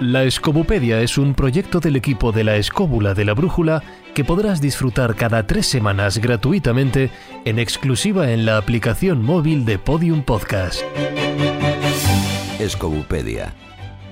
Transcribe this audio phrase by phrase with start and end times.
[0.00, 3.82] La Escobupedia es un proyecto del equipo de la Escóbula de la Brújula
[4.14, 7.10] que podrás disfrutar cada tres semanas gratuitamente
[7.44, 10.82] en exclusiva en la aplicación móvil de Podium Podcast.
[12.60, 13.52] Escobupedia.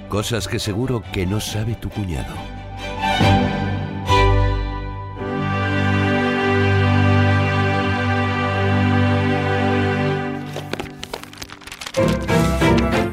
[0.09, 2.35] Cosas que seguro que no sabe tu cuñado.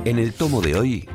[0.05, 1.07] En el tomo de hoy,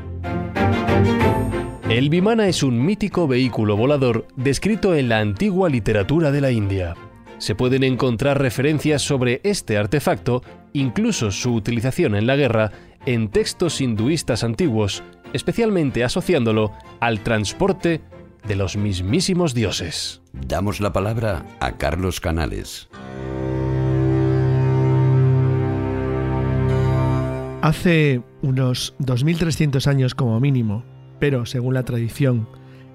[1.89, 6.95] El Vimana es un mítico vehículo volador descrito en la antigua literatura de la India.
[7.39, 12.73] Se pueden encontrar referencias sobre este artefacto, incluso su utilización en la guerra,
[13.07, 15.03] en textos hinduistas antiguos,
[15.33, 18.01] especialmente asociándolo al transporte
[18.47, 20.23] de los mismísimos dioses.
[20.33, 22.89] damos la palabra a Carlos Canales.
[27.69, 30.85] Hace unos 2300 años como mínimo,
[31.21, 32.49] pero según la tradición,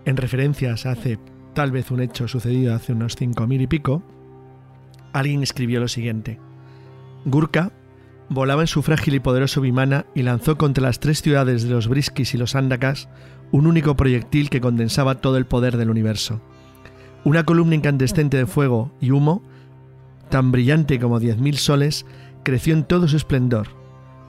[0.03, 1.19] en referencias hace
[1.53, 4.01] tal vez un hecho sucedido hace unos 5000 y pico,
[5.11, 6.39] alguien escribió lo siguiente.
[7.23, 7.71] Gurka
[8.29, 11.87] volaba en su frágil y poderoso Vimana y lanzó contra las tres ciudades de los
[11.87, 13.09] Briskis y los Andakas
[13.51, 16.41] un único proyectil que condensaba todo el poder del universo.
[17.25, 19.43] Una columna incandescente de fuego y humo,
[20.29, 22.07] tan brillante como 10.000 soles,
[22.41, 23.82] creció en todo su esplendor.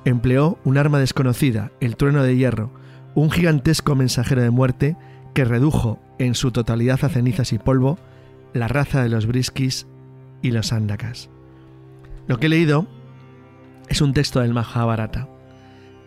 [0.05, 2.73] Empleó un arma desconocida, el trueno de hierro,
[3.15, 4.97] un gigantesco mensajero de muerte
[5.35, 7.99] que redujo en su totalidad a cenizas y polvo
[8.53, 9.87] la raza de los Briskis
[10.43, 11.31] y los Andakas.
[12.27, 12.87] Lo que he leído
[13.89, 15.29] es un texto del Mahabharata.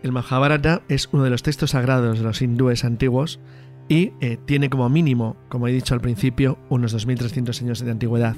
[0.02, 3.40] El Mahabharata es uno de los textos sagrados de los hindúes antiguos
[3.88, 8.36] y eh, tiene como mínimo, como he dicho al principio, unos 2300 años de antigüedad,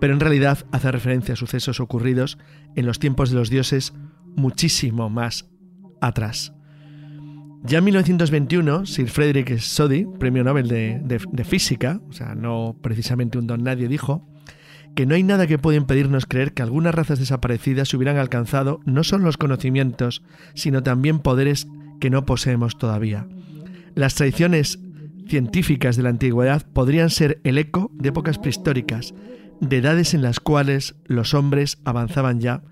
[0.00, 2.38] pero en realidad hace referencia a sucesos ocurridos
[2.76, 3.94] en los tiempos de los dioses
[4.36, 5.48] muchísimo más
[6.00, 6.52] atrás.
[7.64, 12.76] Ya en 1921, Sir Frederick Soddy, premio Nobel de, de- de Física, o sea, no
[12.82, 14.28] precisamente un don nadie, dijo
[14.96, 19.04] que no hay nada que pueda impedirnos creer que algunas razas desaparecidas hubieran alcanzado no
[19.04, 20.22] solo los conocimientos,
[20.54, 21.66] sino también poderes
[22.00, 23.26] que no poseemos todavía.
[23.94, 24.80] Las tradiciones
[25.28, 29.14] científicas de la antigüedad podrían ser el eco de épocas prehistóricas,
[29.60, 32.62] de edades en las cuales los hombres avanzaban ya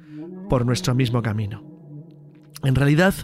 [0.50, 1.62] por nuestro mismo camino.
[2.64, 3.14] En realidad,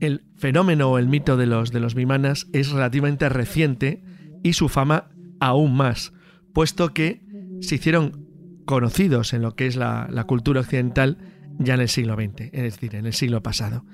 [0.00, 4.02] el fenómeno o el mito de los, de los vimanas es relativamente reciente
[4.42, 6.12] y su fama aún más,
[6.52, 7.22] puesto que
[7.60, 8.26] se hicieron
[8.66, 11.18] conocidos en lo que es la, la cultura occidental
[11.58, 13.84] ya en el siglo XX, es decir, en el siglo pasado.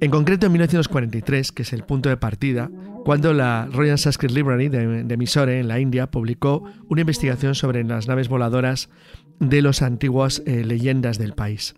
[0.00, 2.70] En concreto en 1943, que es el punto de partida,
[3.04, 8.08] cuando la Royal Sanskrit Library de, de en la India, publicó una investigación sobre las
[8.08, 8.88] naves voladoras
[9.40, 11.74] de las antiguas eh, leyendas del país.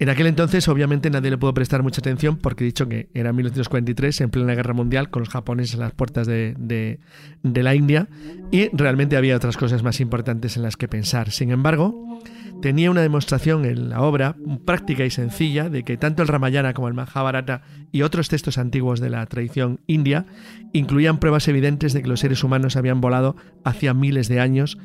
[0.00, 3.32] En aquel entonces, obviamente, nadie le pudo prestar mucha atención porque he dicho que era
[3.32, 7.00] 1943, en plena guerra mundial, con los japoneses en las puertas de
[7.42, 8.08] la India,
[8.52, 11.32] y realmente había otras cosas más importantes en las que pensar.
[11.32, 12.20] Sin embargo,
[12.60, 16.88] tenía una demostración en la obra práctica y sencilla de que tanto el Ramayana como
[16.88, 20.26] el Mahabharata y otros textos antiguos de la tradición india
[20.72, 24.78] incluían pruebas evidentes de que los seres humanos habían volado hacía miles de años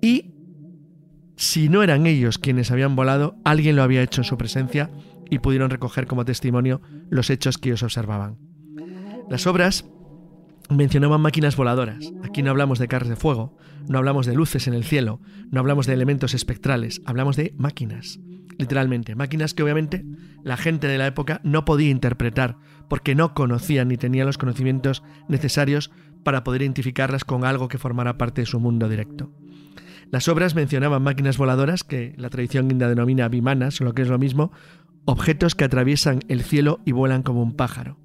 [0.00, 0.32] y
[1.36, 4.90] si no eran ellos quienes habían volado, alguien lo había hecho en su presencia
[5.30, 6.80] y pudieron recoger como testimonio
[7.10, 8.38] los hechos que ellos observaban.
[9.28, 9.84] Las obras
[10.70, 12.12] mencionaban máquinas voladoras.
[12.24, 13.56] Aquí no hablamos de carros de fuego,
[13.88, 18.18] no hablamos de luces en el cielo, no hablamos de elementos espectrales, hablamos de máquinas.
[18.58, 20.04] Literalmente, máquinas que obviamente
[20.42, 22.56] la gente de la época no podía interpretar
[22.88, 25.90] porque no conocían ni tenían los conocimientos necesarios
[26.22, 29.30] para poder identificarlas con algo que formara parte de su mundo directo.
[30.10, 34.08] Las obras mencionaban máquinas voladoras que la tradición india denomina vimanas, o lo que es
[34.08, 34.52] lo mismo,
[35.04, 37.98] objetos que atraviesan el cielo y vuelan como un pájaro.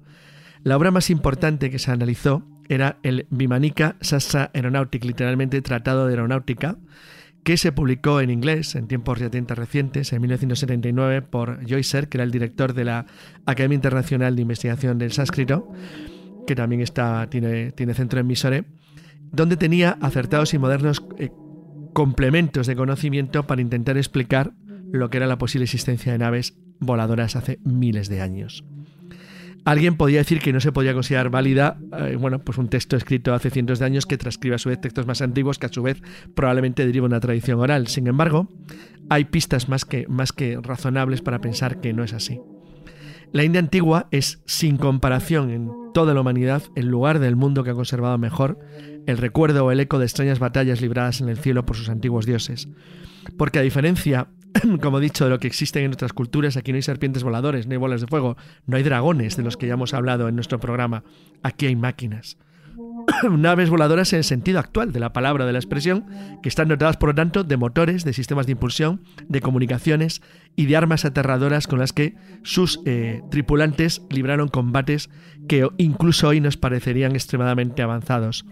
[0.64, 2.44] La obra más importante que se analizó
[2.74, 6.78] era el Vimanika Sastra Aeronautic, literalmente Tratado de Aeronáutica,
[7.44, 12.24] que se publicó en inglés en tiempos relativamente recientes, en 1979, por Joycer, que era
[12.24, 13.06] el director de la
[13.44, 15.70] Academia Internacional de Investigación del Sánscrito,
[16.46, 18.64] que también está, tiene, tiene centro en Mysore,
[19.32, 21.30] donde tenía acertados y modernos eh,
[21.92, 24.52] complementos de conocimiento para intentar explicar
[24.92, 28.64] lo que era la posible existencia de naves voladoras hace miles de años.
[29.64, 33.32] Alguien podía decir que no se podía considerar válida, eh, bueno, pues un texto escrito
[33.32, 35.82] hace cientos de años que transcribe a su vez textos más antiguos que a su
[35.82, 36.02] vez
[36.34, 37.86] probablemente deriva una tradición oral.
[37.86, 38.48] Sin embargo,
[39.08, 42.40] hay pistas más que, más que razonables para pensar que no es así.
[43.32, 47.70] La India antigua es, sin comparación en toda la humanidad, el lugar del mundo que
[47.70, 48.58] ha conservado mejor
[49.06, 52.26] el recuerdo o el eco de extrañas batallas libradas en el cielo por sus antiguos
[52.26, 52.68] dioses.
[53.38, 54.28] Porque a diferencia
[54.80, 56.56] como he dicho, de lo que existen en otras culturas.
[56.56, 59.56] Aquí no hay serpientes voladores, no hay bolas de fuego, no hay dragones de los
[59.56, 61.04] que ya hemos hablado en nuestro programa.
[61.42, 62.36] Aquí hay máquinas.
[63.30, 66.06] naves voladoras en el sentido actual de la palabra, de la expresión,
[66.42, 70.22] que están dotadas, por lo tanto, de motores, de sistemas de impulsión, de comunicaciones
[70.56, 75.10] y de armas aterradoras con las que sus eh, tripulantes libraron combates
[75.48, 78.44] que incluso hoy nos parecerían extremadamente avanzados.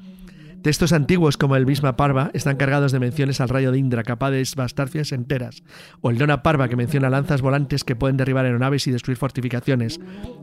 [0.63, 4.31] Textos antiguos como el Bhisma Parva están cargados de menciones al rayo de Indra, capaz
[4.31, 5.63] de desbastar enteras,
[6.03, 10.01] o el Dona Parva, que menciona lanzas volantes que pueden derribar aeronaves y destruir fortificaciones,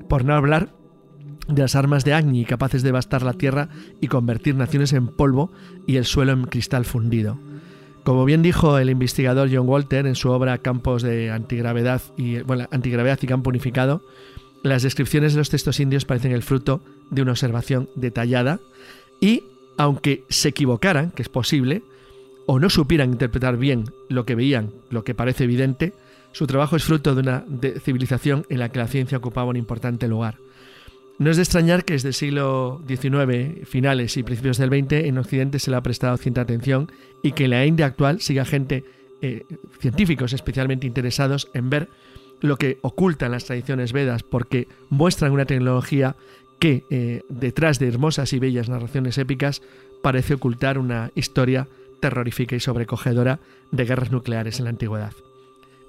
[0.09, 0.69] por no hablar
[1.47, 3.69] de las armas de Agni, capaces de bastar la tierra
[4.01, 5.51] y convertir naciones en polvo
[5.85, 7.39] y el suelo en cristal fundido.
[8.03, 12.67] Como bien dijo el investigador John Walter en su obra Campos de antigravedad y, bueno,
[12.71, 14.01] antigravedad y campo unificado,
[14.63, 16.81] las descripciones de los textos indios parecen el fruto
[17.11, 18.59] de una observación detallada
[19.21, 19.43] y,
[19.77, 21.83] aunque se equivocaran, que es posible,
[22.45, 25.93] o no supieran interpretar bien lo que veían, lo que parece evidente,
[26.31, 27.45] su trabajo es fruto de una
[27.83, 30.37] civilización en la que la ciencia ocupaba un importante lugar.
[31.19, 35.17] No es de extrañar que desde el siglo XIX, finales y principios del XX, en
[35.17, 36.91] Occidente se le ha prestado cierta atención
[37.23, 38.85] y que en la India actual siga gente,
[39.21, 39.43] eh,
[39.79, 41.89] científicos especialmente interesados en ver
[42.39, 46.15] lo que ocultan las tradiciones vedas, porque muestran una tecnología
[46.59, 49.61] que, eh, detrás de hermosas y bellas narraciones épicas,
[50.01, 51.67] parece ocultar una historia
[51.99, 53.39] terrorífica y sobrecogedora
[53.71, 55.13] de guerras nucleares en la antigüedad.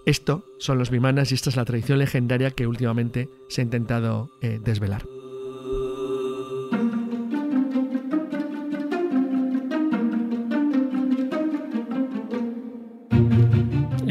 [0.07, 4.31] Esto son los vimanas y esta es la tradición legendaria que últimamente se ha intentado
[4.41, 5.05] eh, desvelar.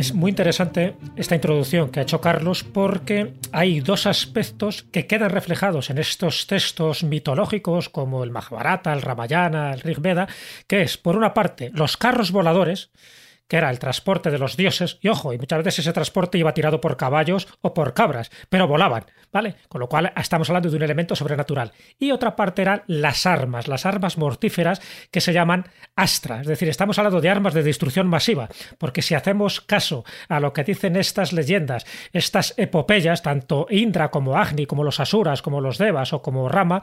[0.08, 5.32] Es muy interesante esta introducción que ha hecho Carlos porque hay dos aspectos que quedan
[5.32, 10.30] reflejados en estos textos mitológicos como el Mahabharata, el Ramayana, el Rig Veda,
[10.66, 12.90] que es, por una parte, los carros voladores,
[13.48, 16.54] que era el transporte de los dioses, y ojo, y muchas veces ese transporte iba
[16.54, 19.56] tirado por caballos o por cabras, pero volaban, ¿vale?
[19.70, 21.72] Con lo cual estamos hablando de un elemento sobrenatural.
[22.00, 26.70] Y otra parte eran las armas, las armas mortíferas que se llaman astra, es decir,
[26.70, 30.96] estamos hablando de armas de destrucción masiva, porque si hacemos caso a lo que dicen
[30.96, 36.22] estas leyendas, estas epopeyas, tanto Indra como Agni, como los Asuras, como los Devas o
[36.22, 36.82] como Rama,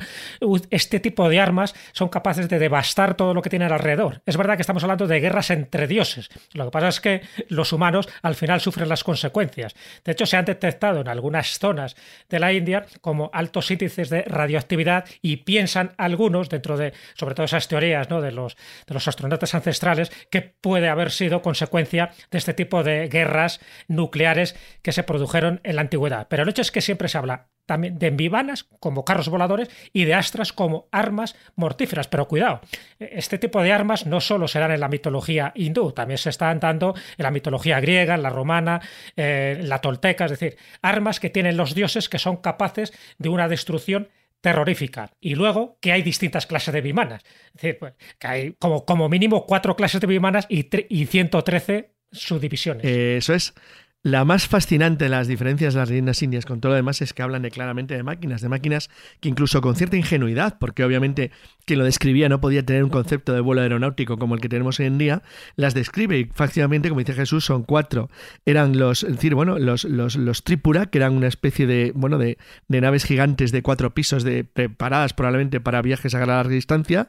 [0.71, 4.23] este tipo de armas son capaces de devastar todo lo que tienen alrededor.
[4.27, 7.73] Es verdad que estamos hablando de guerras entre dioses, lo que pasa es que los
[7.73, 9.75] humanos al final sufren las consecuencias.
[10.05, 11.97] De hecho, se han detectado en algunas zonas
[12.29, 17.47] de la India como altos índices de radioactividad y piensan algunos, dentro de, sobre todo
[17.47, 18.21] esas teorías ¿no?
[18.21, 18.57] de, los,
[18.87, 24.57] de los astronautas ancestrales, que puede haber sido consecuencia de este tipo de guerras nucleares
[24.83, 26.29] que se produjeron en la antigüedad.
[26.29, 30.05] Pero el hecho es que siempre se habla también de envivanas como carros voladores y
[30.05, 32.09] de astras como armas mortíferas.
[32.09, 32.61] Pero cuidado,
[32.99, 36.61] este tipo de armas no solo se dan en la mitología hindú, también se están
[36.61, 38.81] dando en la mitología griega, en la romana,
[39.17, 43.29] eh, en la tolteca, es decir, armas que tienen los dioses que son capaces de
[43.29, 44.09] una destrucción
[44.41, 45.11] terrorífica.
[45.21, 47.23] Y luego que hay distintas clases de vimanas.
[47.47, 51.95] Es decir, pues, que hay como, como mínimo cuatro clases de vimanas y, y 113
[52.13, 52.85] subdivisiones.
[52.85, 53.55] eso es.
[54.05, 57.15] La más fascinante de las diferencias de las leyendas indias con todo lo demás es
[57.15, 58.91] que hablan de, claramente de máquinas, de máquinas
[59.21, 61.31] que incluso con cierta ingenuidad, porque obviamente
[61.65, 64.79] quien lo describía no podía tener un concepto de vuelo aeronáutico como el que tenemos
[64.79, 65.23] hoy en día,
[65.57, 68.11] las describe y fácilmente, como dice Jesús, son cuatro.
[68.45, 72.19] Eran los, es decir, bueno, los, los, los Tripura, que eran una especie de, bueno,
[72.19, 72.37] de,
[72.69, 77.09] de naves gigantes de cuatro pisos de, preparadas probablemente para viajes a larga distancia.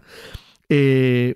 [0.70, 1.36] Eh,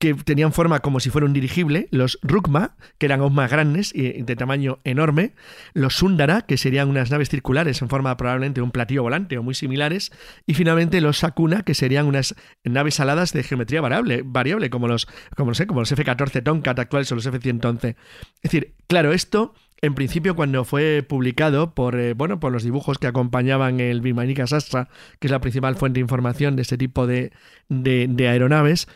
[0.00, 3.94] que tenían forma como si fuera un dirigible, los Rukma, que eran aún más grandes
[3.94, 5.34] y de tamaño enorme,
[5.74, 9.42] los Sundara, que serían unas naves circulares en forma probablemente de un platillo volante o
[9.42, 10.10] muy similares,
[10.46, 15.06] y finalmente los Sakuna, que serían unas naves aladas de geometría variable, variable como los,
[15.36, 17.88] como, sé, como los F-14 Tomcat actuales o los F-111.
[17.88, 17.96] Es
[18.42, 19.52] decir, claro, esto
[19.82, 24.46] en principio, cuando fue publicado por, eh, bueno, por los dibujos que acompañaban el Vimanika
[24.46, 24.88] Sastra,
[25.18, 27.32] que es la principal fuente de información de este tipo de,
[27.68, 28.88] de aeronaves,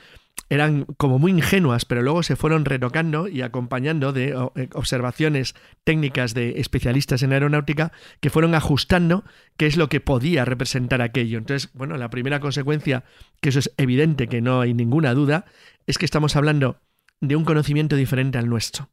[0.49, 6.35] eran como muy ingenuas, pero luego se fueron retocando y acompañando de eh, observaciones técnicas
[6.35, 9.25] de especialistas en aeronáutica que fueron ajustando
[9.57, 11.39] qué es lo que podía representar aquello.
[11.39, 13.05] Entonces, bueno, la primera consecuencia,
[13.41, 15.47] que eso es evidente, que no hay ninguna duda,
[15.87, 16.79] es que estamos hablando
[17.21, 18.91] de un conocimiento diferente al nuestro.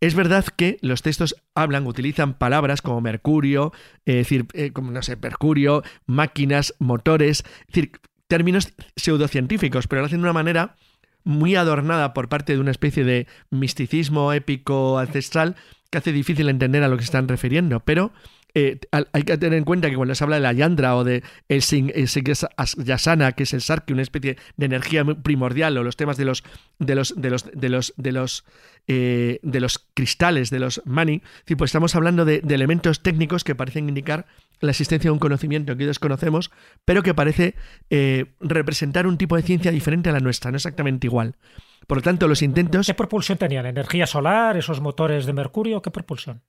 [0.00, 3.72] Es verdad que los textos hablan, utilizan palabras como mercurio,
[4.04, 7.92] es decir, eh, como no sé, mercurio, máquinas, motores, es decir,
[8.30, 10.76] términos pseudocientíficos, pero lo hacen de una manera
[11.24, 15.56] muy adornada por parte de una especie de misticismo épico ancestral
[15.90, 18.12] que hace difícil entender a lo que se están refiriendo, pero
[18.54, 21.22] eh, hay que tener en cuenta que cuando se habla de la Yandra o de
[21.48, 21.62] el,
[22.84, 26.44] Yasana, que es el Sarki, una especie de energía primordial, o los temas de los
[26.78, 28.44] de los de los de los de los
[28.88, 31.22] eh, de los cristales, de los mani,
[31.56, 34.26] pues estamos hablando de, elementos técnicos que parecen indicar
[34.60, 36.50] la existencia de un conocimiento que desconocemos,
[36.84, 37.54] pero que parece
[37.88, 41.36] eh, representar un tipo de ciencia diferente a la nuestra, no exactamente igual.
[41.86, 42.86] Por lo tanto, los intentos...
[42.86, 43.66] ¿Qué propulsión tenían?
[43.66, 44.56] ¿Energía solar?
[44.56, 45.82] ¿Esos motores de mercurio?
[45.82, 46.42] ¿Qué propulsión?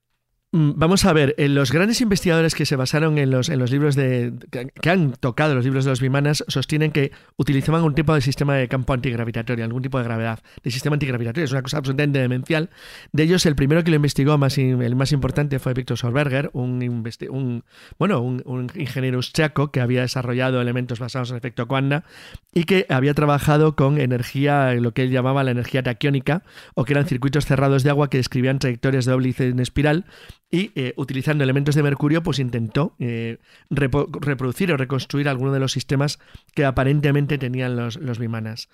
[0.53, 4.34] Mm, vamos a ver, los grandes investigadores que se basaron en los, libros de.
[4.50, 8.55] Que, han tocado los libros de los Vimanas sostienen que utilizaban un tipo de sistema
[8.55, 11.46] de campo antigravitatorio, algún tipo de gravedad, de sistema antigravitatorio.
[11.46, 12.70] Es una cosa absolutamente demencial.
[13.13, 16.84] De ellos, el primero que lo investigó, más el más importante, fue Víctor Solberger, un,
[17.29, 17.63] un,
[17.98, 22.03] bueno, un, ingeniero austriaco que había desarrollado elementos basados en efecto Quanda
[22.53, 26.43] y que había trabajado con energía, lo que él llamaba la energía taquiónica,
[26.75, 30.05] o que eran circuitos cerrados de agua que describían trayectorias de óblice en espiral
[30.51, 33.38] y eh, utilizando elementos de mercurio pues intentó eh,
[33.70, 36.20] reproducir o reconstruir alguno de los sistemas
[36.53, 38.70] que aparentemente tenían los, los bimanas.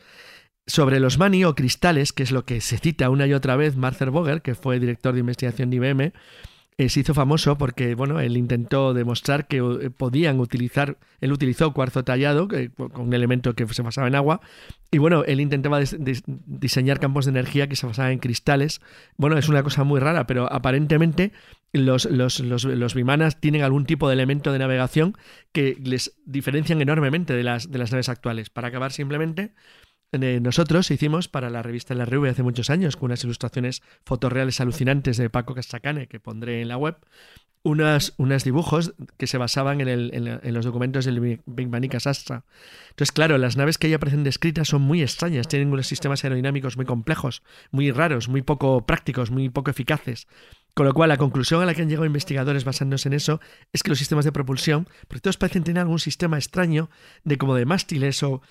[0.66, 3.78] Sobre los mani o cristales, que es lo que se cita una y otra vez
[3.78, 6.14] Marcel Boger, que fue director de investigación de IBM,
[6.80, 11.74] eh, se hizo famoso porque, bueno, él intentó demostrar que eh, podían utilizar, él utilizó
[11.74, 14.42] cuarzo tallado con un elemento que se basaba en agua,
[14.92, 15.80] y bueno, él intentaba
[16.46, 18.80] diseñar campos de energía que se basaban en cristales.
[19.18, 21.32] Bueno, es una cosa muy rara, pero aparentemente
[21.74, 25.18] los, los, los, los bimanas tienen algún tipo de elemento de navegación
[25.52, 28.50] que les diferencian enormemente de las, de las naves actuales.
[28.50, 29.54] Para acabar simplemente,
[30.14, 34.62] eh, nosotros hicimos para la revista La RV hace muchos años, con unas ilustraciones fotorreales
[34.62, 36.98] alucinantes de Paco Castracane, que pondré en la web,
[37.64, 42.46] unos, dibujos que se basaban en, los documentos del Big Manica Sastra.
[42.90, 46.78] Entonces, claro, las naves que ahí aparecen descritas son muy extrañas, tienen unos sistemas aerodinámicos
[46.78, 50.28] muy complejos, muy raros, muy poco prácticos, muy poco eficaces.
[50.78, 53.42] Con lo cual, la conclusión a la que han llegado investigadores basándose en eso
[53.74, 56.92] es que los sistemas de propulsión, porque todos parecen tener algún sistema extraño
[57.24, 58.44] de como de mástiles o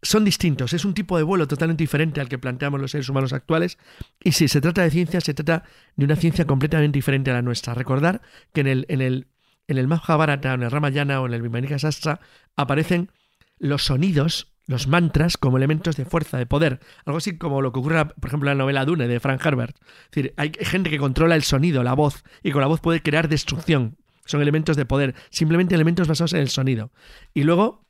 [0.00, 3.32] son distintos, es un tipo de vuelo totalmente diferente al que planteamos los seres humanos
[3.32, 3.78] actuales.
[4.22, 5.64] Y si se trata de ciencia, se trata
[5.96, 7.74] de una ciencia completamente diferente a la nuestra.
[7.74, 9.26] Recordar que en el, en el,
[9.66, 12.20] en el Mahabharata, en el Ramayana o en el Vimanika Sastra
[12.54, 13.10] aparecen
[13.58, 16.80] los sonidos, los mantras, como elementos de fuerza, de poder.
[17.04, 19.76] Algo así como lo que ocurre, por ejemplo, en la novela Dune de Frank Herbert.
[19.76, 23.02] Es decir, hay gente que controla el sonido, la voz, y con la voz puede
[23.02, 23.96] crear destrucción.
[24.24, 26.90] Son elementos de poder, simplemente elementos basados en el sonido.
[27.32, 27.85] Y luego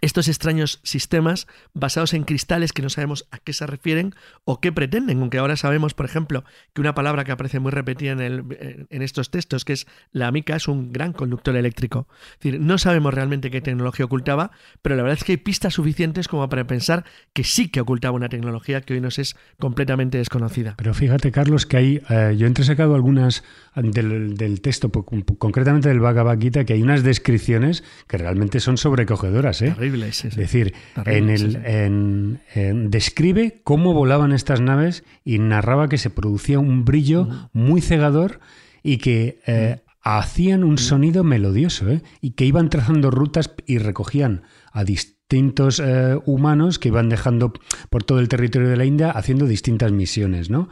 [0.00, 4.72] estos extraños sistemas basados en cristales que no sabemos a qué se refieren o qué
[4.72, 8.86] pretenden, aunque ahora sabemos, por ejemplo, que una palabra que aparece muy repetida en, el,
[8.90, 12.08] en estos textos, que es la mica, es un gran conductor eléctrico.
[12.32, 14.50] Es decir, no sabemos realmente qué tecnología ocultaba,
[14.82, 18.14] pero la verdad es que hay pistas suficientes como para pensar que sí que ocultaba
[18.14, 20.74] una tecnología que hoy nos es completamente desconocida.
[20.76, 26.00] Pero fíjate, Carlos, que hay, eh, yo he entresacado algunas del, del, texto, concretamente del
[26.00, 29.62] Bhagavad Gita, que hay unas descripciones que realmente son sobrecogedoras.
[29.62, 29.74] ¿eh?
[30.24, 30.74] Es decir,
[31.04, 37.80] en el, describe cómo volaban estas naves y narraba que se producía un brillo muy
[37.80, 38.40] cegador
[38.82, 42.02] y que eh, hacían un sonido melodioso ¿eh?
[42.20, 47.52] y que iban trazando rutas y recogían a distintos eh, humanos que iban dejando
[47.90, 50.68] por todo el territorio de la India haciendo distintas misiones, ¿no?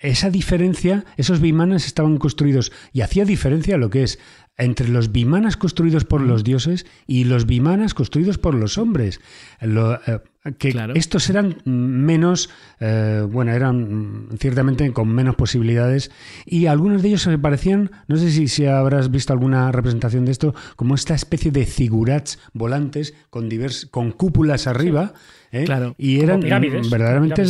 [0.00, 4.18] Esa diferencia, esos bimanas estaban construidos y hacía diferencia lo que es
[4.56, 9.20] entre los bimanas construidos por los dioses y los bimanas construidos por los hombres.
[9.60, 10.18] Eh,
[10.58, 12.48] que estos eran menos,
[12.80, 16.10] eh, bueno, eran ciertamente con menos posibilidades
[16.46, 20.32] y algunos de ellos se parecían, no sé si, si habrás visto alguna representación de
[20.32, 25.12] esto, como esta especie de figurats volantes con, divers, con cúpulas arriba.
[25.52, 25.64] ¿eh?
[25.64, 25.94] Claro.
[25.98, 27.44] Y eran verdaderamente...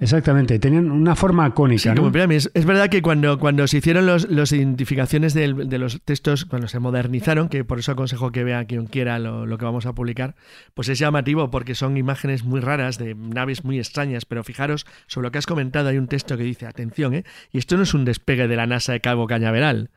[0.00, 1.92] Exactamente, tenían una forma cónica.
[2.30, 6.78] Es, verdad que cuando, cuando se hicieron las los identificaciones de, los textos, cuando se
[6.78, 10.36] modernizaron, que por eso aconsejo que vea quien quiera lo, que vamos a publicar,
[10.74, 14.24] pues es llamativo porque son imágenes muy raras de naves muy extrañas.
[14.24, 17.24] Pero fijaros, sobre lo que has comentado, hay un texto que dice: atención, ¿eh?
[17.50, 19.90] Y esto no es un despegue de la NASA de Cabo Cañaveral.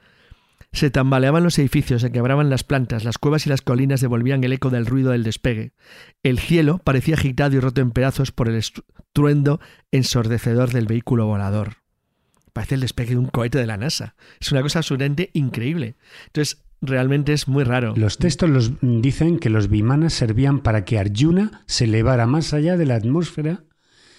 [0.74, 4.54] Se tambaleaban los edificios, se quebraban las plantas, las cuevas y las colinas devolvían el
[4.54, 5.74] eco del ruido del despegue.
[6.24, 9.60] El cielo parecía agitado y roto en pedazos por el estruendo
[9.92, 11.78] ensordecedor del vehículo volador.
[12.54, 14.16] Parece el despegue de un cohete de la NASA.
[14.40, 15.96] Es una cosa absolutamente increíble.
[16.28, 17.94] Entonces, realmente es muy raro.
[17.96, 22.78] Los textos los dicen que los bimanas servían para que Arjuna se elevara más allá
[22.78, 23.63] de la atmósfera,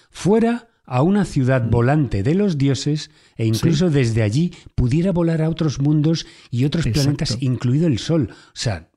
[0.09, 1.69] fuera a una ciudad mm.
[1.69, 6.87] volante de los dioses e incluso desde allí pudiera volar a otros mundos y otros
[6.87, 8.29] planetas, incluido el Sol.
[8.31, 8.89] O sea,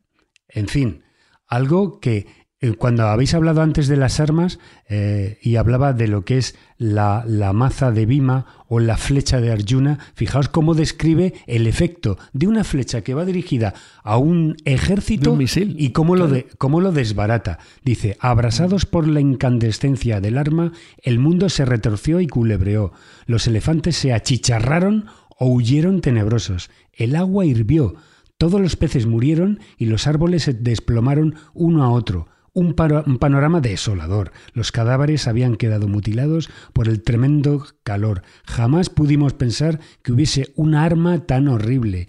[0.49, 1.03] en fin,
[1.47, 4.59] algo que cuando habéis hablado antes de las armas
[4.89, 9.53] eh, y hablaba de lo que es la, maza de Bima o la flecha de
[9.53, 15.37] Arjuna, fijaos cómo describe el efecto de una flecha que va dirigida a un ejército
[15.41, 17.59] y cómo, lo de, cómo lo desbarata.
[17.85, 22.93] Dice, abrasados por la incandescencia del arma, el mundo se retorció y culebreó.
[23.27, 25.07] Los elefantes se achicharraron
[25.39, 26.71] o huyeron tenebrosos.
[26.93, 27.95] El agua hirvió.
[28.39, 34.33] Todos los peces murieron y los árboles se desplomaron uno a otro un, panorama desolador.
[34.55, 38.23] Los cadáveres habían quedado mutilados por el tremendo calor.
[38.47, 42.09] Jamás pudimos pensar que hubiese un arma tan horrible.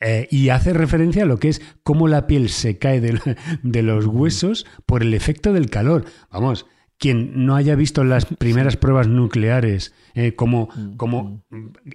[0.00, 3.18] Eh, y hace referencia a lo que es cómo la piel se cae de,
[3.82, 6.04] los huesos por el efecto del calor.
[6.30, 6.66] Vamos,
[6.98, 10.68] quien no haya visto las primeras pruebas nucleares, eh, cómo,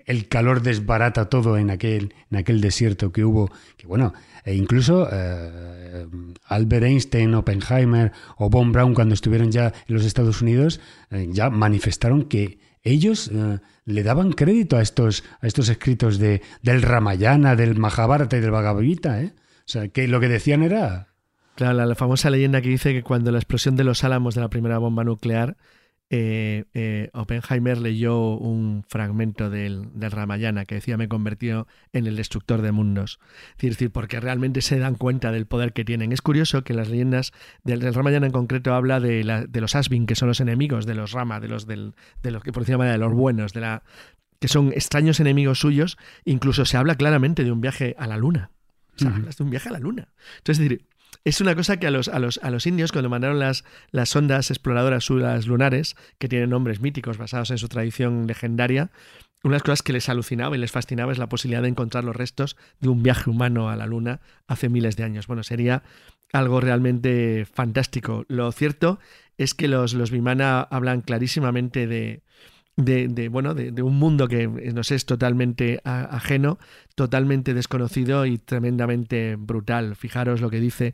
[0.06, 4.14] el calor desbarata todo en aquel, en aquel desierto que hubo, que bueno,
[4.46, 6.08] e incluso eh,
[6.46, 10.80] Albert Einstein, Oppenheimer o Von Braun cuando estuvieron ya en los Estados Unidos
[11.12, 16.42] eh, ya manifestaron que ellos eh, le daban crédito a estos, a estos escritos de,
[16.62, 19.22] del Ramayana, del Mahabharata y del Bhagavad Gita.
[19.24, 19.32] O
[19.66, 21.08] sea, que lo que decían era...
[21.56, 24.50] Claro, la famosa leyenda que dice que cuando la explosión de los álamos de la
[24.50, 25.56] primera bomba nuclear
[26.16, 32.62] eh, eh, Oppenheimer leyó un fragmento del, Ramayana que decía me convirtió en el destructor
[32.62, 33.20] de mundos.
[33.58, 36.12] Es decir, porque realmente se dan cuenta del poder que tienen.
[36.12, 37.32] Es curioso que las leyendas
[37.64, 41.40] del, Ramayana en concreto habla de, los Asvin, que son los enemigos de los Rama,
[41.40, 43.82] de los, del, de los que por de los buenos, de la,
[44.40, 45.98] que son extraños enemigos suyos.
[46.26, 48.52] Incluso se habla claramente de un viaje a la luna.
[48.98, 50.10] O sea, de un viaje a la luna.
[50.38, 50.86] Entonces, es decir,
[51.24, 54.10] es una cosa que a los, a los, a los indios, cuando mandaron las, las
[54.10, 58.92] sondas exploradoras lunares, que tienen nombres míticos basados en su tradición legendaria,
[59.44, 62.06] una de las cosas que les alucinaba y les fascinaba es la posibilidad de encontrar
[62.06, 65.28] los restos de un viaje humano a la Luna hace miles de años.
[65.28, 65.84] Bueno, sería
[66.32, 68.24] algo realmente fantástico.
[68.30, 69.00] Lo cierto
[69.38, 72.24] es que los, los Vimana hablan clarísimamente de,
[72.76, 76.58] de, bueno, de, un mundo que nos es totalmente ajeno,
[76.96, 79.96] totalmente desconocido y tremendamente brutal.
[79.96, 80.94] Fijaros lo que dice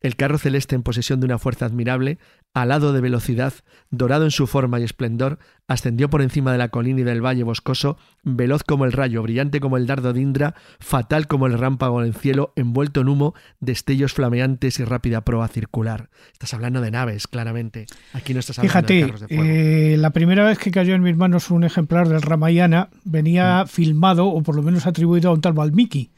[0.00, 2.18] el carro celeste en posesión de una fuerza admirable,
[2.54, 3.54] alado de velocidad,
[3.90, 5.38] dorado en su forma y esplendor,
[5.68, 9.60] ascendió por encima de la colina y del valle boscoso, veloz como el rayo, brillante
[9.60, 13.34] como el dardo de Indra, fatal como el rámpago en el cielo, envuelto en humo,
[13.60, 16.10] destellos flameantes y rápida proa circular.
[16.32, 17.86] Estás hablando de naves, claramente.
[18.12, 19.44] Aquí no estás hablando de carros de fuego.
[19.44, 23.68] Eh, la primera vez que cayó en mis manos un ejemplar del Ramayana venía mm.
[23.68, 26.10] filmado, o por lo menos atribuido a un tal Valmiki.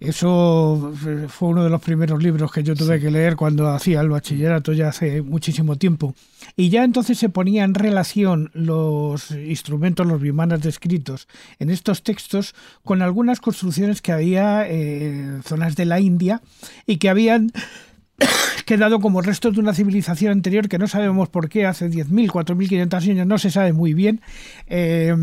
[0.00, 0.92] Eso
[1.28, 4.72] fue uno de los primeros libros que yo tuve que leer cuando hacía el bachillerato
[4.72, 6.14] ya hace muchísimo tiempo.
[6.56, 11.28] Y ya entonces se ponía en relación los instrumentos, los bimanas descritos
[11.58, 16.42] en estos textos con algunas construcciones que había en zonas de la India
[16.86, 17.52] y que habían
[18.64, 23.10] quedado como restos de una civilización anterior que no sabemos por qué, hace 10.000, 4.500
[23.10, 24.20] años, no se sabe muy bien.
[24.66, 25.14] Eh,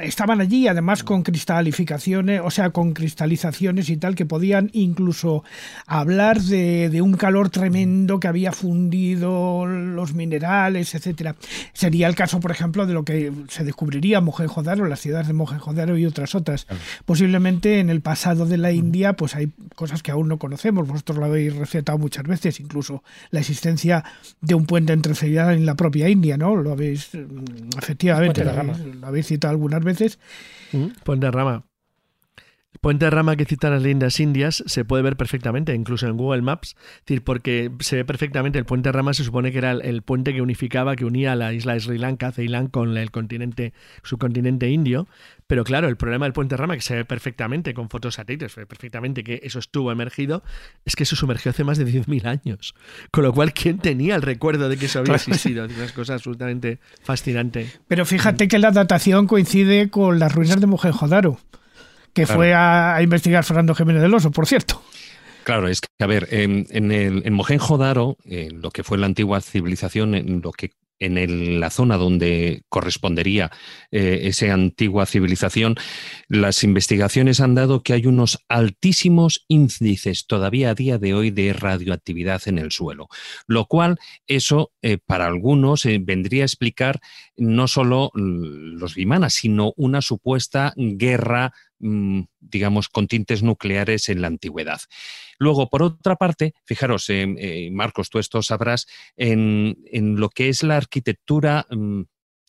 [0.00, 5.44] estaban allí, además con cristalificaciones, o sea, con cristalizaciones y tal, que podían incluso
[5.86, 11.36] hablar de, un calor tremendo que había fundido los minerales, etcétera.
[11.72, 15.34] Sería el caso, por ejemplo, de lo que se descubriría en Mohenjo-Daro, las ciudades de
[15.34, 16.66] Mohenjo-Daro y otras otras.
[17.04, 20.86] Posiblemente en el pasado de la India, pues hay cosas que aún no conocemos.
[20.86, 24.04] Vosotros lo habéis recetado muchas veces, incluso la existencia
[24.40, 26.56] de un puente entre Ceilán y la propia India, ¿no?
[26.56, 30.18] Lo habéis, mm, efectivamente, lo habéis, citado algunas veces.
[30.72, 31.64] Mm, puente de Rama.
[32.72, 36.16] El puente de rama que citan las leyendas indias se puede ver perfectamente, incluso en
[36.16, 36.74] Google Maps,
[37.06, 38.58] decir, porque se ve perfectamente.
[38.58, 41.52] El puente de rama se supone que era el, puente que unificaba, que unía la
[41.52, 45.06] isla de Sri Lanka, Ceilán, con el continente, subcontinente indio.
[45.46, 48.52] Pero claro, el problema del puente de rama, que se ve perfectamente con fotos satélites,
[48.52, 50.42] se ve perfectamente que eso estuvo emergido,
[50.86, 52.74] es que eso sumergió hace más de 10.000 años.
[53.10, 55.66] Con lo cual, ¿quién tenía el recuerdo de que eso había existido?
[55.66, 57.70] Es una cosa absolutamente fascinante.
[57.86, 61.38] Pero fíjate que la datación coincide con las ruinas de Mohenjo-Daro
[62.12, 64.82] que fue a, investigar Fernando Jiménez del Oso, por cierto.
[65.44, 68.16] Claro, es que, a ver, en, en, el, en Mohenjo-Daro,
[68.52, 70.70] lo que fue la antigua civilización, en lo que
[71.02, 73.50] en la zona donde correspondería
[73.90, 75.76] eh, esa antigua civilización,
[76.28, 81.52] las investigaciones han dado que hay unos altísimos índices todavía a día de hoy de
[81.52, 83.08] radioactividad en el suelo,
[83.46, 87.00] lo cual eso eh, para algunos eh, vendría a explicar
[87.36, 91.52] no solo los Vimanas, sino una supuesta guerra
[91.84, 94.80] Mm, digamos, con tintes nucleares en la antigüedad.
[95.36, 100.62] Luego, por otra parte, fijaros, eh, eh, Marcos, tú esto sabrás, en, lo que es
[100.62, 102.02] la arquitectura mm,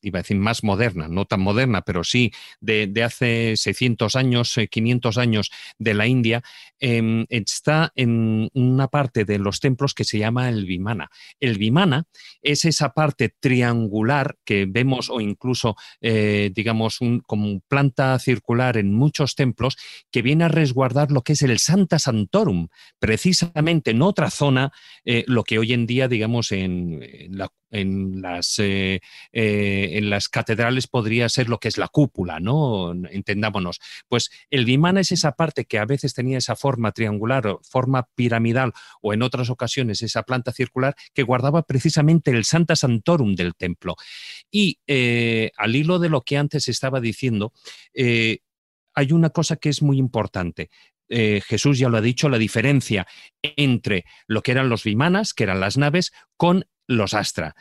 [0.04, 5.18] iba a decir más moderna, no tan moderna, pero sí de, hace 600 años, 500
[5.18, 6.44] eh, años de la India,
[6.80, 11.10] em, está en una parte de los templos que se llama el Vimana.
[11.40, 12.06] El Vimana
[12.42, 19.36] es esa parte triangular que vemos o incluso, eh, digamos, como planta circular en muchos
[19.36, 19.78] templos
[20.12, 22.68] que viene a resguardar lo que es el Santa Santorum,
[23.00, 24.72] precisamente en otra zona,
[25.06, 27.38] eh, lo que hoy en día, digamos, en, en
[27.74, 32.94] las, en las catedrales podría ser lo que es la cúpula, ¿no?
[33.10, 33.80] Entendámonos.
[34.08, 38.08] Pues el Vimana es esa parte que a veces tenía esa forma triangular o forma
[38.16, 43.56] piramidal o en otras ocasiones esa planta circular que guardaba precisamente el Santa Santorum del
[43.56, 43.96] templo.
[44.52, 47.54] Y eh, al hilo de lo que antes estaba diciendo,
[47.94, 48.40] eh,
[48.94, 50.70] hay una cosa que es muy importante.
[51.10, 53.06] Eh, Jesús ya lo ha dicho, la diferencia
[53.42, 57.56] entre lo que eran los vimanas, que eran las naves, con los astra.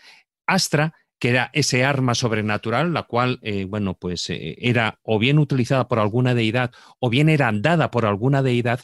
[0.46, 5.38] Astra que era ese arma sobrenatural, la cual, eh, bueno, pues eh, era o bien
[5.38, 8.80] utilizada por alguna deidad o bien era dada por alguna deidad,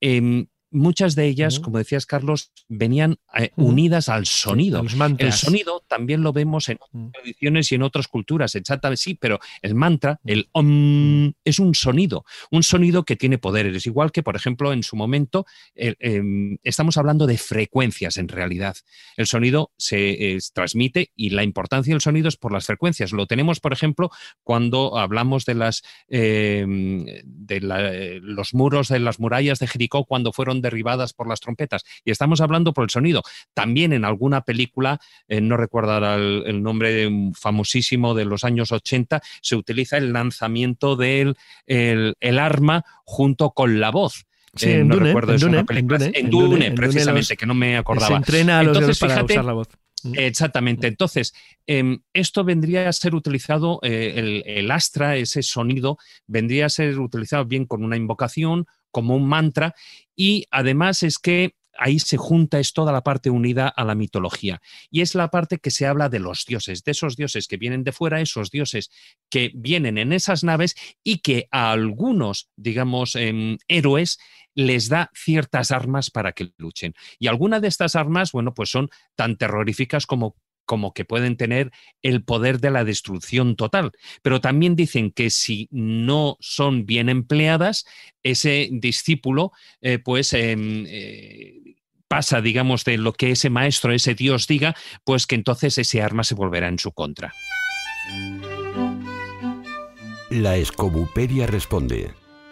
[0.00, 4.82] em, muchas de ellas, como decías Carlos, venían eh, unidas al sonido.
[5.18, 9.38] el sonido también lo vemos en otras tradiciones y en otras culturas, exactamente, sí, pero
[9.60, 13.76] el mantra, el om, es un sonido, un sonido que tiene poderes.
[13.76, 18.76] Es igual que, por ejemplo, en su momento, em, estamos hablando de frecuencias en realidad.
[19.16, 23.12] El sonido se transmite y la importancia del sonido es por las frecuencias.
[23.12, 24.10] Lo tenemos, por ejemplo,
[24.42, 27.60] cuando hablamos de las em, de
[28.22, 31.82] los muros de las murallas de Jericó cuando fueron derribadas por las trompetas.
[32.04, 33.22] Y estamos hablando por el sonido.
[33.54, 39.56] También en alguna película, eh, no recuerdo el, nombre famosísimo de los años 80, se
[39.56, 44.26] utiliza el lanzamiento del el, arma junto con la voz.
[44.54, 48.08] Sí, en, no Dune, recuerdo en, Dune, en, Dune, precisamente, que no me acordaba.
[48.08, 49.68] Se entrena a los para usar la voz.
[50.02, 50.14] Mm.
[50.18, 50.86] Exactamente.
[50.86, 51.32] Entonces,
[51.66, 56.98] em, esto vendría a ser utilizado, eh, el, el, astra, ese sonido, vendría a ser
[56.98, 59.74] utilizado bien con una invocación como un mantra
[60.14, 64.60] y además es que ahí se junta, es toda la parte unida a la mitología.
[64.90, 67.84] Y es la parte que se habla de los dioses, de esos dioses que vienen
[67.84, 68.90] de fuera, esos dioses
[69.30, 74.18] que vienen en esas naves y que a algunos, digamos, em, héroes
[74.54, 76.94] les da ciertas armas para que luchen.
[77.18, 81.70] Y algunas de estas armas, bueno, pues son tan terroríficas como como que pueden tener
[82.02, 83.92] el poder de la destrucción total.
[84.22, 87.86] Pero también dicen que si no son bien empleadas,
[88.22, 90.32] ese discípulo, eh, pues...
[90.32, 91.76] Em, eh,
[92.12, 96.24] pasa, digamos, de lo que ese maestro, ese Dios diga, pues que entonces ese arma
[96.24, 97.32] se volverá en su contra.
[100.28, 102.10] La Escobupedia responde.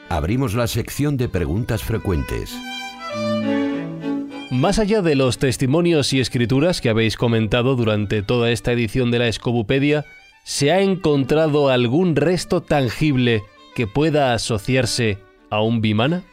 [0.09, 2.55] Abrimos la sección de preguntas frecuentes.
[4.51, 9.21] Más allá de los testimonios y escrituras que habéis comentado durante toda esta edición de
[9.21, 10.05] la Escobupedia,
[10.43, 13.45] ¿se ha encontrado algún resto tangible
[13.77, 15.19] que pueda asociarse
[15.51, 16.25] a un bimana?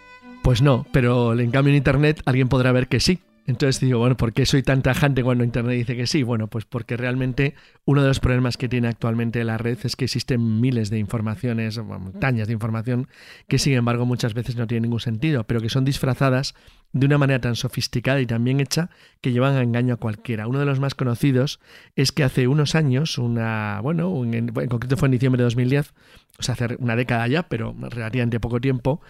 [0.41, 3.19] Pues no, pero en cambio en Internet alguien podrá ver que sí.
[3.47, 6.21] Entonces digo, bueno, ¿por qué soy tan tajante cuando Internet dice que sí?
[6.21, 7.55] Bueno, pues porque realmente
[7.85, 11.77] uno de los problemas que tiene actualmente la red es que existen miles de informaciones,
[11.77, 13.07] montañas de información,
[13.47, 16.55] que sin embargo muchas veces no tienen ningún sentido, pero que son disfrazadas
[16.91, 18.89] de una manera tan sofisticada y tan bien hecha
[19.21, 20.47] que llevan a engaño a cualquiera.
[20.47, 21.61] Uno de los más conocidos
[21.95, 25.93] es que hace unos años, una, bueno, en, en concreto fue en diciembre de 2010,
[26.37, 29.01] o sea, hace una década ya, pero relativamente poco tiempo,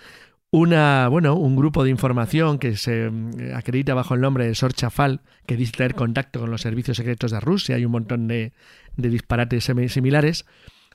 [0.51, 5.21] una, bueno, un grupo de información que se mm, acredita bajo el nombre de Sorchafal,
[5.45, 8.53] que dice tener contacto con los servicios secretos de Rusia, hay un montón de,
[8.95, 10.45] disparates similares,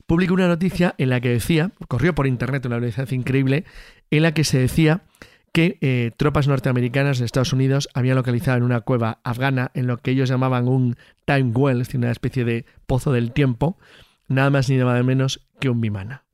[0.07, 3.65] publicó una noticia en la que decía, corrió por internet una velocidad increíble,
[4.11, 5.03] en la que se decía
[5.53, 9.99] que eh, tropas norteamericanas de Estados Unidos habían localizado en una cueva afgana, en lo
[9.99, 13.77] que ellos llamaban un time well, una especie de pozo del tiempo,
[14.29, 16.25] nada más ni nada menos que un Vimana.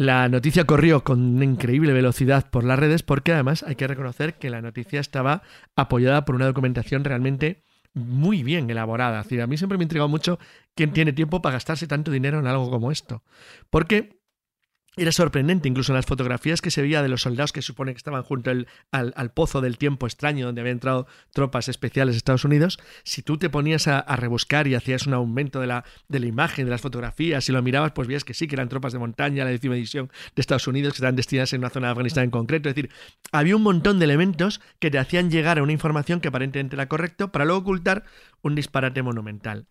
[0.00, 4.48] La noticia corrió con increíble velocidad por las redes porque además hay que reconocer que
[4.48, 5.42] la noticia estaba
[5.76, 9.20] apoyada por una documentación realmente muy bien elaborada.
[9.20, 10.38] a mí siempre me ha intrigado mucho
[10.74, 13.22] quién tiene tiempo para gastarse tanto dinero en algo como esto.
[13.68, 14.19] Porque
[14.96, 17.98] era sorprendente, incluso en las fotografías que se veía de los soldados que supone que
[17.98, 22.78] estaban junto al, pozo del tiempo extraño donde habían entrado tropas especiales de Estados Unidos,
[23.04, 26.64] si tú te ponías a, rebuscar y hacías un aumento de la, de la imagen,
[26.64, 29.44] de las fotografías, y lo mirabas, pues veías que sí, que eran tropas de montaña,
[29.44, 32.30] la décima división de Estados Unidos, que estaban destinadas en una zona de Afganistán en
[32.30, 32.68] concreto.
[32.68, 32.90] Es decir,
[33.30, 36.88] había un montón de elementos que te hacían llegar a una información que aparentemente era
[36.88, 38.04] correcta para luego ocultar
[38.42, 39.66] un disparate monumental.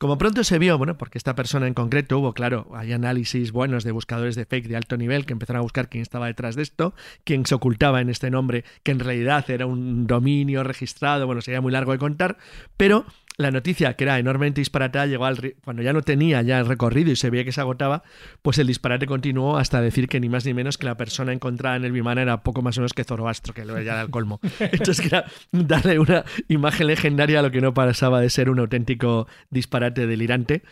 [0.00, 3.84] Como pronto se vio, bueno, porque esta persona en concreto hubo, claro, hay análisis buenos
[3.84, 6.62] de buscadores de fake de alto nivel que empezaron a buscar quién estaba detrás de
[6.62, 11.42] esto, quién se ocultaba en este nombre, que en realidad era un dominio registrado, bueno,
[11.42, 12.38] sería muy largo de contar,
[12.78, 13.04] pero
[13.40, 17.10] la noticia, que era enormemente disparatada, llegó al cuando ya no tenía ya el recorrido
[17.10, 18.02] y se veía que se agotaba,
[18.42, 21.76] pues el disparate continuó hasta decir que ni más ni menos que la persona encontrada
[21.76, 24.10] en el Vimana era poco más o menos que Zoroastro, que lo ya era el
[24.10, 24.40] colmo.
[24.60, 28.58] Entonces, que era darle una imagen legendaria a lo que no pasaba de ser un
[28.58, 30.62] auténtico disparate delirante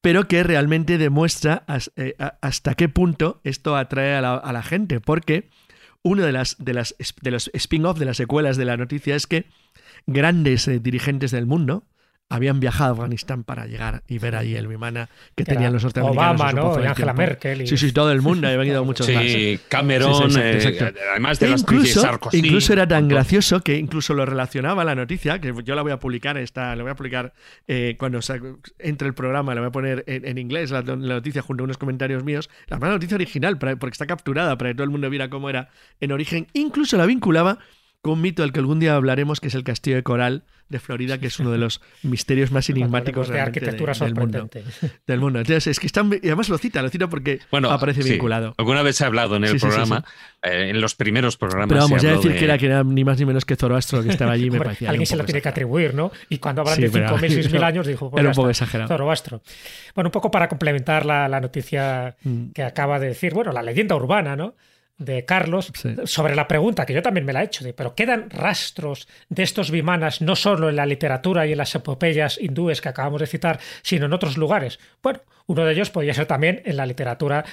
[0.00, 1.64] pero que realmente demuestra
[1.96, 5.50] eh, hasta qué punto esto atrae a la, gente, porque
[6.02, 9.26] uno de, las, de, las, de los spin-off, de las secuelas de la noticia es
[9.26, 9.46] que
[10.06, 11.84] grandes eh, dirigentes del mundo,
[12.30, 16.40] habían viajado a Afganistán para llegar y ver allí el Vimana que, tenían los norteamericanos.
[16.40, 16.80] Obama, ¿no?
[16.80, 17.66] Y Angela Merkel.
[17.66, 18.46] Sí, sí, todo el mundo.
[18.46, 19.24] Ha venido muchos sí, más.
[19.24, 22.38] Sí, Cameron, eh, además de las incluso, Sarkozy.
[22.38, 25.98] Incluso era tan gracioso que incluso lo relacionaba la noticia, que yo la voy a
[25.98, 27.32] publicar, esta, la voy a publicar
[27.66, 28.20] eh, cuando
[28.78, 32.22] entre el programa, la voy a poner en, inglés, la, noticia junto a unos comentarios
[32.22, 32.48] míos.
[32.68, 36.12] La noticia original, porque está capturada para que todo el mundo viera cómo era en
[36.12, 36.46] origen.
[36.52, 37.58] Incluso la vinculaba
[38.02, 40.78] con un mito del que algún día hablaremos, que es el Castillo de Coral de
[40.78, 44.48] Florida, que es uno de los misterios más enigmáticos de arquitectura del, mundo,
[45.06, 45.40] del mundo.
[45.40, 48.54] Entonces, es que están, y además lo cita, lo cita porque aparece vinculado.
[48.56, 50.04] Alguna vez se ha hablado en el programa,
[50.42, 51.68] eh, en los primeros programas.
[51.68, 54.10] Pero vamos, ya decir que, era, que era ni más ni menos que Zoroastro que
[54.10, 54.88] estaba allí me parecía.
[54.88, 56.12] Alguien se lo tiene que atribuir, ¿no?
[56.28, 58.10] Y cuando hablan de 5.000, 6.000 años, dijo.
[58.10, 58.88] Pues era un poco exagerado.
[58.88, 59.42] Zoroastro.
[59.94, 62.50] Bueno, un poco para complementar la, la noticia mm.
[62.52, 64.54] que acaba de decir, bueno, la leyenda urbana, ¿no?
[65.00, 65.72] De Carlos
[66.04, 69.42] sobre la pregunta que yo también me la he hecho, de, pero quedan rastros de
[69.42, 73.26] estos vimanas no solo en la literatura y en las epopeyas hindúes que acabamos de
[73.26, 74.78] citar, sino en otros lugares.
[75.02, 77.44] Bueno, uno de ellos podría ser también en la literatura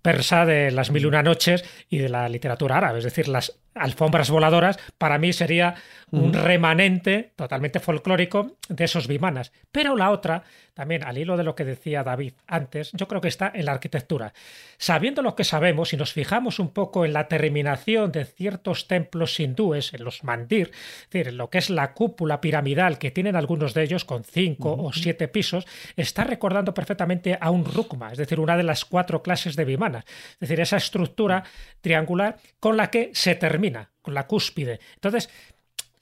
[0.00, 3.58] persa de las mil y una noches y de la literatura árabe, es decir, las
[3.76, 5.74] alfombras voladoras para mí sería
[6.12, 9.52] un remanente totalmente folclórico de esos vimanas.
[9.72, 13.28] Pero la otra, también al hilo de lo que decía David antes, yo creo que
[13.28, 14.32] está en la arquitectura.
[14.78, 19.40] Sabiendo lo que sabemos, si nos fijamos un poco en la terminación de ciertos templos
[19.40, 23.34] hindúes, en los mandir, es decir, en lo que es la cúpula piramidal que tienen
[23.34, 28.18] algunos de ellos con cinco o siete pisos, está recordando perfectamente a un rukma, es
[28.18, 30.04] decir, una de las cuatro clases de vimanas.
[30.34, 31.42] Es decir, esa estructura
[31.80, 33.65] triangular con la que se termina,
[34.02, 34.80] con la cúspide.
[34.94, 35.30] Entonces,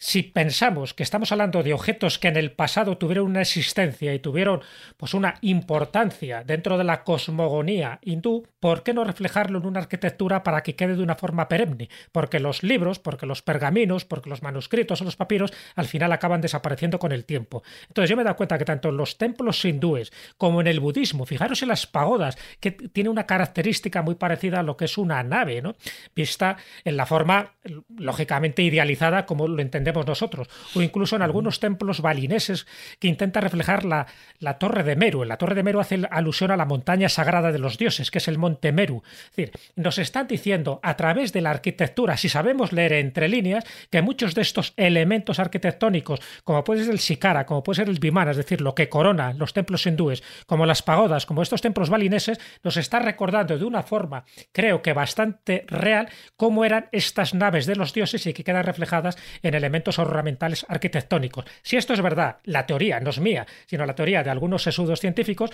[0.05, 4.19] si pensamos que estamos hablando de objetos que en el pasado tuvieron una existencia y
[4.19, 4.61] tuvieron
[4.99, 10.43] pues una importancia dentro de la cosmogonía hindú, ¿por qué no reflejarlo en una arquitectura
[10.43, 11.89] para que quede de una forma perenne?
[12.13, 16.43] Porque los libros, porque los pergaminos, porque los manuscritos o los papiros al final acaban
[16.43, 17.63] desapareciendo con el tiempo.
[17.89, 20.81] Entonces yo me he dado cuenta que tanto en los templos hindúes como en el
[20.81, 24.99] budismo, fijaros en las pagodas, que tiene una característica muy parecida a lo que es
[24.99, 25.77] una nave, ¿no?
[26.15, 27.55] Vista en la forma
[27.97, 32.67] lógicamente idealizada como lo entendemos nosotros, o incluso en algunos templos balineses
[32.99, 34.07] que intenta reflejar la,
[34.41, 35.23] la torre de Meru.
[35.23, 38.19] En la torre de Meru hace alusión a la montaña sagrada de los dioses, que
[38.19, 39.03] es el monte Meru.
[39.05, 43.65] Es decir, nos están diciendo a través de la arquitectura, si sabemos leer entre líneas,
[43.91, 47.99] que muchos de estos elementos arquitectónicos, como puede ser el Sikara, como puede ser el
[47.99, 51.91] Vimana, es decir, lo que corona los templos hindúes, como las pagodas, como estos templos
[51.91, 57.67] balineses, nos está recordando de una forma, creo que bastante real, cómo eran estas naves
[57.67, 61.45] de los dioses y que quedan reflejadas en elementos ornamentales arquitectónicos.
[61.63, 65.01] Si esto es verdad, la teoría no es mía, sino la teoría de algunos sesudos
[65.01, 65.51] científicos,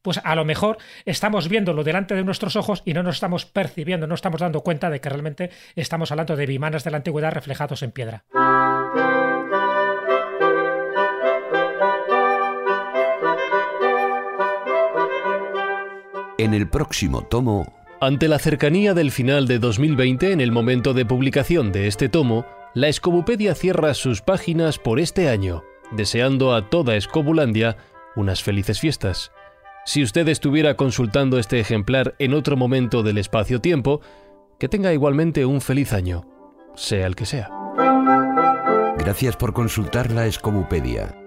[0.00, 4.06] pues a lo mejor estamos viéndolo delante de nuestros ojos y no nos estamos percibiendo,
[4.06, 7.82] no estamos dando cuenta de que realmente estamos hablando de bimanas de la antigüedad reflejados
[7.82, 8.24] en piedra.
[16.38, 17.72] En el próximo tomo...
[18.00, 22.44] Ante la cercanía del final de 2020, en el momento de publicación de este tomo,
[22.74, 27.76] la Escobupedia cierra sus páginas por este año, deseando a toda Escobulandia
[28.16, 29.30] unas felices fiestas.
[29.86, 34.00] Si usted estuviera consultando este ejemplar en otro momento del espacio-tiempo,
[34.58, 36.26] que tenga igualmente un feliz año,
[36.74, 37.48] sea el que sea.
[38.98, 41.23] Gracias por consultar la Escobupedia.